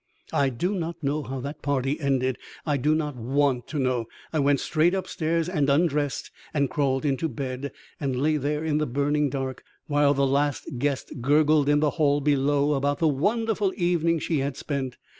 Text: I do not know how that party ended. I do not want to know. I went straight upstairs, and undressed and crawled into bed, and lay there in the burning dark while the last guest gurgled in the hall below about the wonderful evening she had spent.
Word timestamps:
I 0.33 0.49
do 0.49 0.73
not 0.73 1.03
know 1.03 1.21
how 1.21 1.41
that 1.41 1.61
party 1.61 1.99
ended. 1.99 2.39
I 2.65 2.77
do 2.77 2.95
not 2.95 3.15
want 3.15 3.67
to 3.67 3.77
know. 3.77 4.07
I 4.33 4.39
went 4.39 4.59
straight 4.59 4.95
upstairs, 4.95 5.47
and 5.47 5.69
undressed 5.69 6.31
and 6.55 6.71
crawled 6.71 7.05
into 7.05 7.29
bed, 7.29 7.71
and 7.99 8.15
lay 8.19 8.37
there 8.37 8.63
in 8.63 8.79
the 8.79 8.87
burning 8.87 9.29
dark 9.29 9.63
while 9.85 10.15
the 10.15 10.25
last 10.25 10.79
guest 10.79 11.13
gurgled 11.21 11.69
in 11.69 11.81
the 11.81 11.91
hall 12.01 12.19
below 12.19 12.73
about 12.73 12.97
the 12.97 13.07
wonderful 13.07 13.73
evening 13.77 14.17
she 14.17 14.39
had 14.39 14.57
spent. 14.57 14.97